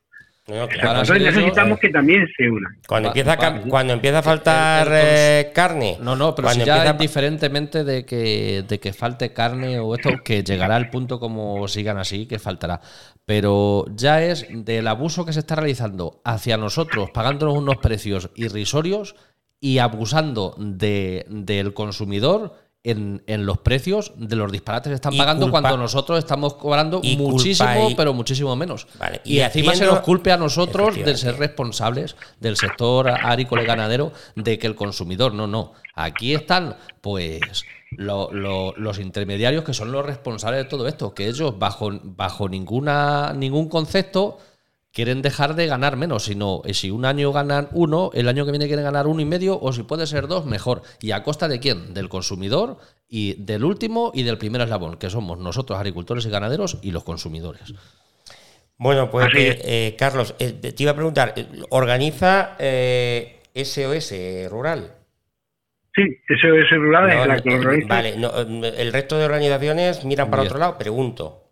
[0.51, 2.77] necesitamos que también se unan.
[2.87, 5.97] Cuando, empieza, a, cuando empieza a faltar eh, carne.
[6.01, 10.43] No, no, pero si ya indiferentemente de que, de que falte carne o esto, que
[10.43, 12.81] llegará al punto como sigan así, que faltará.
[13.25, 19.15] Pero ya es del abuso que se está realizando hacia nosotros, pagándonos unos precios irrisorios
[19.61, 25.77] y abusando de, del consumidor en, los precios de los disparates que están pagando cuando
[25.77, 28.87] nosotros estamos cobrando muchísimo, pero muchísimo menos.
[29.25, 34.13] y, encima se nos culpe a nosotros de ser responsables del sector agrícola y ganadero
[34.35, 35.75] de que el consumidor, no, no.
[35.95, 37.41] Aquí están, pues,
[37.91, 43.69] los intermediarios que son los responsables de todo esto, que ellos bajo, bajo ninguna, ningún
[43.69, 44.39] concepto
[44.93, 48.51] quieren dejar de ganar menos, sino eh, si un año ganan uno, el año que
[48.51, 50.83] viene quieren ganar uno y medio, o si puede ser dos, mejor.
[51.01, 51.95] ¿Y a costa de quién?
[51.95, 56.79] Del consumidor y del último y del primer eslabón, que somos nosotros, agricultores y ganaderos,
[56.83, 57.75] y los consumidores.
[58.77, 61.35] Bueno, pues eh, Carlos, eh, te iba a preguntar,
[61.69, 64.15] ¿organiza SOS
[64.49, 64.95] Rural?
[65.95, 67.89] Sí, SOS Rural es la que organiza.
[67.89, 71.50] Vale, el resto de organizaciones miran para otro lado, pregunto.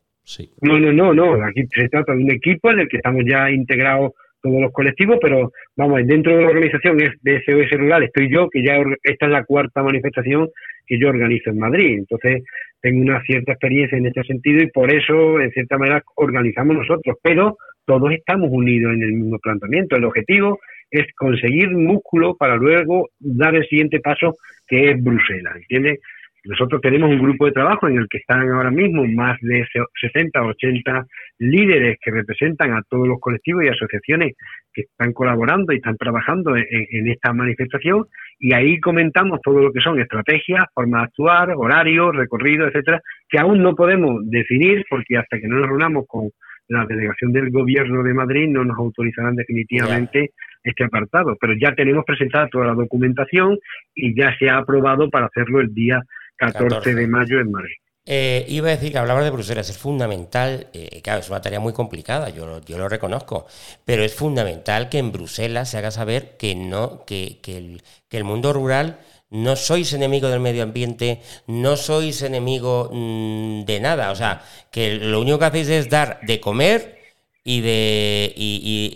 [0.60, 1.44] No, no, no, no.
[1.44, 5.18] Aquí se trata de un equipo en el que estamos ya integrados todos los colectivos,
[5.20, 9.32] pero vamos, dentro de la organización de SOS Rural estoy yo, que ya esta es
[9.32, 10.48] la cuarta manifestación
[10.86, 11.98] que yo organizo en Madrid.
[11.98, 12.44] Entonces,
[12.80, 17.16] tengo una cierta experiencia en este sentido y por eso, en cierta manera, organizamos nosotros,
[17.22, 19.96] pero todos estamos unidos en el mismo planteamiento.
[19.96, 20.60] El objetivo
[20.90, 24.36] es conseguir músculo para luego dar el siguiente paso,
[24.66, 26.00] que es Bruselas, ¿entiendes?
[26.48, 29.66] Nosotros tenemos un grupo de trabajo en el que están ahora mismo más de
[30.00, 31.06] 60 o 80
[31.40, 34.32] líderes que representan a todos los colectivos y asociaciones
[34.72, 38.06] que están colaborando y están trabajando en, esta manifestación.
[38.38, 43.38] Y ahí comentamos todo lo que son estrategias, formas de actuar, horarios, recorridos, etcétera, que
[43.38, 46.30] aún no podemos definir porque hasta que no nos reunamos con
[46.68, 50.30] la delegación del gobierno de Madrid no nos autorizarán definitivamente
[50.62, 53.58] este apartado, pero ya tenemos presentada toda la documentación
[53.94, 56.02] y ya se ha aprobado para hacerlo el día
[56.38, 57.74] 14, de mayo en Madrid.
[58.10, 61.60] Eh, iba a decir que hablabas de Bruselas, es fundamental, eh, claro, es una tarea
[61.60, 63.46] muy complicada, yo, yo lo reconozco,
[63.84, 68.16] pero es fundamental que en Bruselas se haga saber que no, que, que, el, que
[68.16, 68.98] el mundo rural
[69.30, 74.10] no sois enemigo del medio ambiente, no sois enemigo mm, de nada.
[74.10, 76.98] O sea, que lo único que hacéis es dar de comer
[77.44, 78.86] y de y,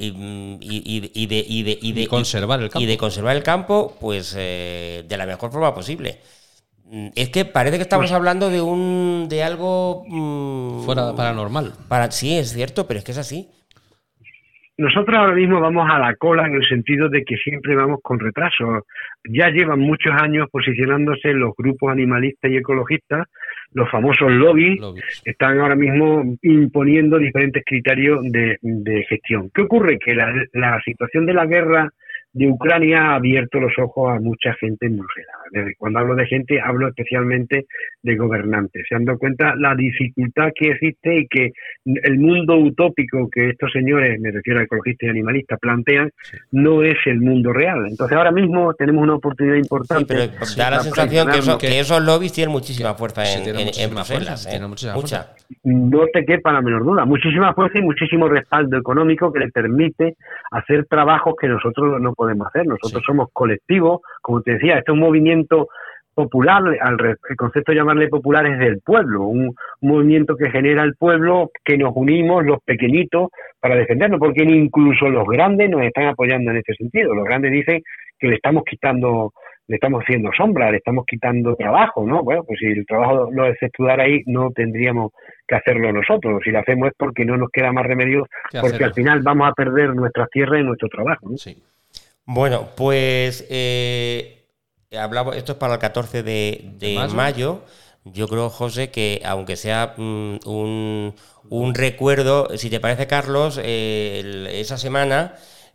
[1.26, 5.24] de, y de, conservar el campo y de conservar el campo pues eh, de la
[5.24, 6.18] mejor forma posible
[7.14, 12.37] es que parece que estamos hablando de un de algo mm, fuera paranormal para sí
[12.37, 13.48] es cierto pero es que es así
[14.78, 18.18] nosotros ahora mismo vamos a la cola en el sentido de que siempre vamos con
[18.18, 18.87] retraso.
[19.24, 23.28] Ya llevan muchos años posicionándose los grupos animalistas y ecologistas,
[23.74, 24.81] los famosos lobbies,
[25.24, 29.50] están ahora mismo imponiendo diferentes criterios de, gestión.
[29.55, 29.98] ¿Qué ocurre?
[29.98, 31.92] Que la, la situación de la guerra
[32.35, 35.75] de Ucrania ha abierto los ojos a mucha gente en Bruselas.
[35.77, 37.66] Cuando hablo de gente, hablo especialmente
[38.03, 38.87] de gobernantes.
[38.88, 41.53] Se han dado cuenta la dificultad que existe y que
[41.85, 46.11] el mundo utópico que estos señores, me refiero a ecologistas y animalistas, plantean,
[46.53, 47.87] no es el mundo real.
[47.87, 50.16] Entonces ahora mismo tenemos una oportunidad importante.
[50.16, 54.49] Sí, pero da la sensación que, esos lobbies tienen muchísima fuerza en, Bruselas.
[54.51, 54.61] ¿eh?
[54.95, 55.35] mucha.
[55.64, 57.05] No te quepa la menor duda.
[57.05, 60.16] Muchísima fuerza y muchísimo respaldo económico que le permite
[60.51, 62.67] hacer trabajos que nosotros no podemos hacer.
[62.67, 65.69] Nosotros somos colectivos, como te decía, este es un movimiento
[66.15, 70.95] popular, al, el concepto de llamarle popular es del pueblo, un, movimiento que genera el
[70.95, 76.53] pueblo, que nos unimos los pequeñitos para defenderlo, porque incluso los grandes nos están apoyando
[76.53, 77.15] en este sentido.
[77.15, 77.83] Los grandes dicen
[78.17, 79.33] que le estamos quitando,
[79.67, 82.23] le estamos haciendo sombra, le estamos quitando trabajo, ¿no?
[82.23, 85.11] Bueno, pues si el trabajo lo efectuara ahí, no tendríamos
[85.49, 86.41] que hacerlo nosotros.
[86.45, 88.27] Si lo hacemos es porque no nos queda más remedio,
[88.61, 91.29] porque al final vamos a perder nuestras tierras y nuestro trabajo.
[91.29, 91.37] ¿no?
[91.37, 91.61] Sí.
[92.25, 94.47] Bueno, pues eh,
[94.97, 97.65] hablamos, esto es para el 14 de, mayo?
[98.05, 101.15] Yo creo, José, que aunque sea mm, un,
[101.51, 105.35] un, recuerdo, si te parece, Carlos, eh, esa semana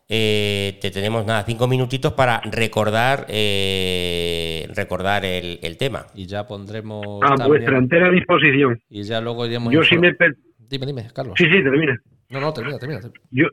[0.10, 6.08] eh, te tenemos nada, cinco minutitos para recordar eh, recordar el, el, tema.
[6.16, 7.22] Y ya pondremos.
[7.24, 8.82] A vuestra entera disposición.
[8.90, 9.74] Y ya luego iremos.
[9.74, 10.16] Yo sí me.
[10.60, 11.36] Dime, dime, Carlos.
[11.38, 11.98] Sí, sí, termina.
[12.30, 13.02] No, no, termina, termina.
[13.32, 13.48] Yo,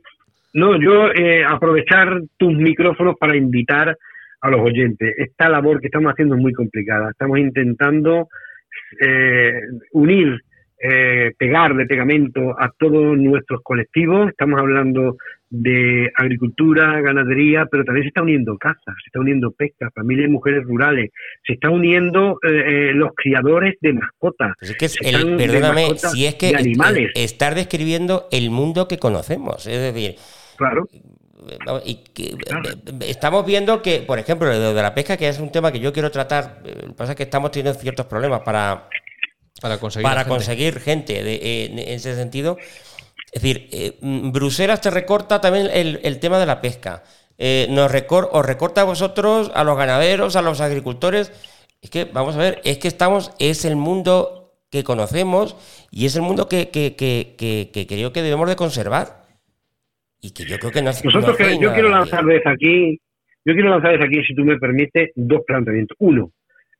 [0.55, 3.97] no, yo eh, aprovechar tus micrófonos para invitar
[4.41, 5.13] a los oyentes.
[5.19, 7.11] Esta labor que estamos haciendo es muy complicada.
[7.11, 8.29] Estamos intentando
[9.01, 9.53] eh,
[9.93, 10.41] unir,
[10.81, 14.29] eh, pegar de pegamento a todos nuestros colectivos.
[14.29, 15.17] Estamos hablando
[15.51, 20.33] de agricultura, ganadería, pero también se está uniendo casas, se está uniendo pesca, familias y
[20.33, 21.11] mujeres rurales,
[21.45, 24.53] se está uniendo los criadores de mascotas.
[24.61, 24.89] es que
[25.37, 27.13] perdóname, si es que animales.
[27.15, 30.17] estar describiendo el mundo que conocemos, es decir,
[30.57, 30.89] Claro.
[31.85, 32.01] Y
[33.01, 35.93] estamos viendo que, por ejemplo, lo de la pesca, que es un tema que yo
[35.93, 38.89] quiero tratar, eh, lo que pasa es que estamos teniendo ciertos problemas para,
[39.61, 40.31] para conseguir, para gente.
[40.31, 42.57] conseguir gente en ese sentido.
[43.33, 47.03] Es decir, eh, Bruselas te recorta también el, tema de la pesca.
[47.37, 51.33] Eh, nos recor os recorta a vosotros, a los ganaderos, a los agricultores.
[51.83, 55.57] Es que, vamos a ver, es que estamos, es el mundo que conocemos
[55.91, 59.24] y es el mundo que, que, que, que creo que debemos de conservar
[60.25, 62.99] y que yo creo que no Nosotros yo quiero lanzar desde aquí,
[63.45, 65.95] yo quiero lanzar desde aquí, si tú me permites, dos planteamientos.
[66.01, 66.31] Uno,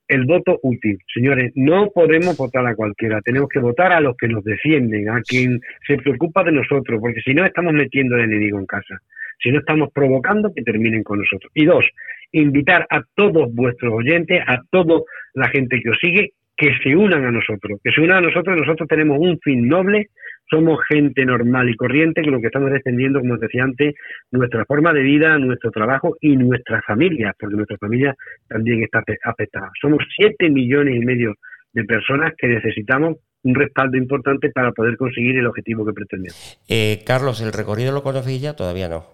[0.09, 0.99] el voto útil.
[1.13, 5.21] Señores, no podemos votar a cualquiera, tenemos que votar a los que nos defienden, a
[5.21, 8.99] quien se preocupa de nosotros, porque si no estamos metiendo al enemigo en casa,
[9.43, 11.53] si no estamos provocando que terminen con nosotros.
[11.55, 11.85] Y dos,
[12.33, 15.03] invitar a todos vuestros oyentes, a toda
[15.35, 18.57] la gente que os sigue, que se unan a nosotros, que se unan a nosotros,
[18.57, 20.09] nosotros tenemos un fin noble,
[20.51, 23.95] somos gente normal y corriente que lo que estamos defendiendo, como os decía antes,
[24.31, 28.15] nuestra forma de vida, nuestro trabajo y nuestra familia, porque nuestra familia
[28.49, 29.71] también está afectada.
[29.81, 31.35] Somos siete millones y medio
[31.73, 36.59] de personas que necesitamos un respaldo importante para poder conseguir el objetivo que pretendemos.
[36.69, 38.55] Eh, Carlos, ¿el recorrido lo conoces ya?
[38.55, 39.05] Todavía no.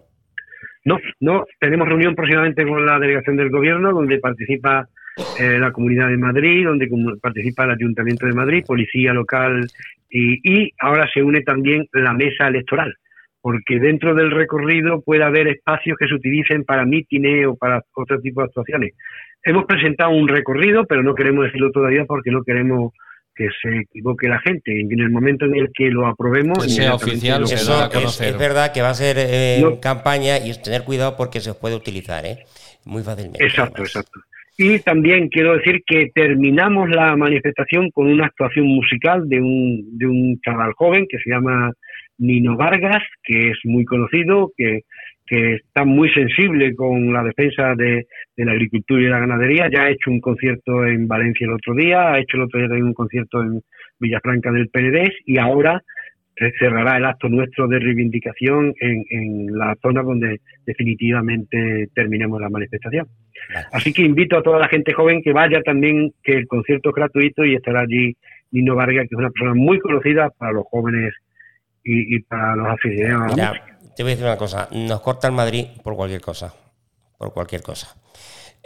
[0.84, 1.44] No, no.
[1.58, 4.88] Tenemos reunión próximamente con la delegación del gobierno, donde participa
[5.38, 6.88] eh, la Comunidad de Madrid, donde
[7.20, 9.66] participa el Ayuntamiento de Madrid, Policía Local
[10.10, 12.94] y, ahora se une también la mesa electoral,
[13.40, 18.20] porque dentro del recorrido puede haber espacios que se utilicen para mítines o para otro
[18.20, 18.94] tipo de actuaciones.
[19.42, 22.92] Hemos presentado un recorrido, pero no queremos decirlo todavía porque no queremos
[23.34, 24.80] que se equivoque la gente.
[24.80, 26.70] En el momento en el que lo aprobemos...
[26.70, 31.54] sea oficial, Es, verdad que va a ser eh, campaña y tener cuidado porque se
[31.54, 32.44] puede utilizar, ¿eh?
[32.84, 33.42] Muy fácilmente.
[33.44, 34.20] Exacto, exacto.
[34.62, 40.06] Y también quiero decir que terminamos la manifestación con una actuación musical de un, de
[40.06, 41.72] un chaval joven que se llama
[42.18, 44.82] Nino Vargas, que es muy conocido, que,
[45.26, 48.06] que está muy sensible con la defensa de,
[48.36, 49.70] la agricultura y la ganadería.
[49.72, 52.68] Ya ha hecho un concierto en Valencia el otro día, ha hecho el otro día
[52.68, 53.62] también un concierto en
[53.98, 55.82] Villafranca del Penedés y ahora
[56.58, 63.06] cerrará el acto nuestro de reivindicación en, en la zona donde definitivamente terminemos la manifestación.
[63.72, 66.94] Así que invito a toda la gente joven que vaya también, que el concierto es
[66.94, 68.16] gratuito y estará allí
[68.52, 71.12] Nino Vargas, que es una persona muy conocida para los jóvenes
[71.84, 73.34] y, y para los aficionados.
[73.34, 73.52] Mira,
[73.96, 76.54] te voy a decir una cosa, nos corta el Madrid por cualquier cosa,
[77.18, 77.96] por cualquier cosa.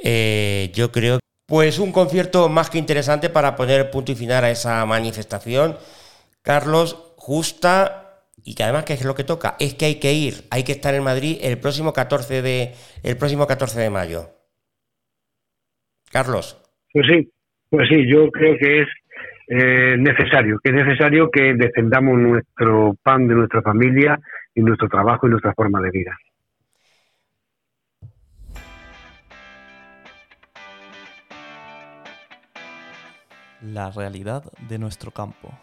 [0.03, 4.51] Eh, yo creo, pues un concierto más que interesante para poner punto y final a
[4.51, 5.77] esa manifestación,
[6.43, 10.35] Carlos, justa y que además que es lo que toca, es que hay que ir,
[10.51, 14.29] hay que estar en Madrid el próximo 14 de el próximo 14 de mayo.
[16.13, 16.61] Carlos,
[16.93, 17.33] Pues sí,
[17.71, 18.89] pues sí, yo creo que es
[19.49, 24.19] eh, necesario, que es necesario que defendamos nuestro pan de nuestra familia
[24.55, 26.17] y nuestro trabajo y nuestra forma de vida.
[33.63, 35.59] La realidad de nuestro campo.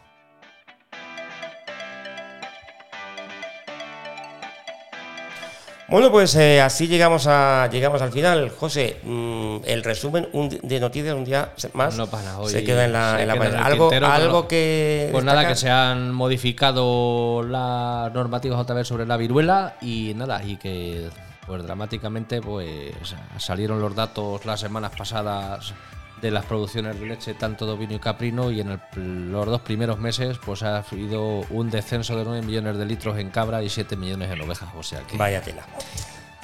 [5.92, 8.50] Bueno, pues eh, así llegamos a llegamos al final.
[8.50, 12.50] José, mm, el resumen un de noticias un día más No para hoy.
[12.50, 13.60] se queda en la, se en la queda en pared.
[13.60, 18.88] el algo tintero, algo que Pues nada, que se han modificado las normativas otra vez
[18.88, 21.10] sobre la viruela y nada, y que
[21.46, 22.94] pues dramáticamente pues
[23.38, 25.74] salieron los datos las semanas pasadas
[26.22, 29.62] de las producciones de leche tanto de ovino y caprino y en el- los dos
[29.62, 33.70] primeros meses pues ha habido un descenso de 9 millones de litros en cabra y
[33.70, 35.64] 7 millones en ovejas, o sea que Vaya tela.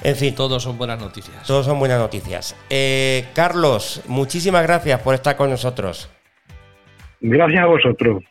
[0.02, 1.44] En fin, todos son buenas noticias.
[1.46, 2.54] todos son buenas noticias.
[2.70, 6.08] Eh, Carlos, muchísimas gracias por estar con nosotros.
[7.20, 8.22] Gracias a vosotros.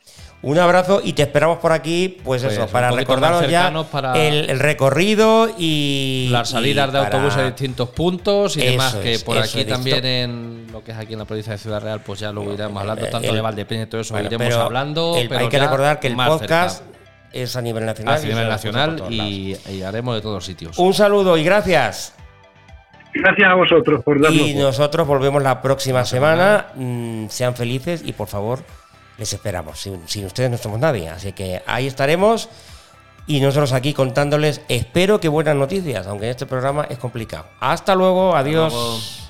[0.44, 4.50] Un abrazo y te esperamos por aquí, pues, Pues eso, para recordaros ya para- el,
[4.52, 9.40] el recorrido y las salidas y de autobús a distintos puntos y demás, que por
[9.40, 12.20] aquí también esto- en lo que es aquí en la provincia de Ciudad Real, pues
[12.20, 14.62] ya lo iremos hablando, eh, tanto el- de Valdepeña y todo eso Bueno, iremos pero
[14.62, 15.16] hablando.
[15.18, 16.98] el- pero hay que recordar que el podcast cerca.
[17.34, 18.16] es a nivel nacional.
[18.16, 20.78] a nivel nacional y, y haremos de todos sitios.
[20.78, 22.14] Un saludo y gracias.
[23.14, 26.68] Gracias a vosotros por darnos Y nosotros volvemos la próxima semana.
[26.76, 28.60] Mm, sean felices y por favor,
[29.18, 29.80] les esperamos.
[29.80, 31.10] Sin, sin ustedes no somos nadie.
[31.10, 32.50] Así que ahí estaremos.
[33.26, 37.46] Y nosotros aquí contándoles, espero que buenas noticias, aunque en este programa es complicado.
[37.60, 38.72] Hasta luego, adiós.
[38.72, 39.27] luego.